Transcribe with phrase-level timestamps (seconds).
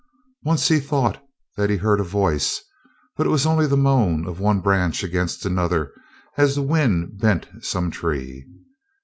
[0.43, 1.23] Once he thought
[1.57, 2.63] that he heard a voice,
[3.15, 5.91] but it was only the moan of one branch against another
[6.39, 8.47] as the wind bent some tree.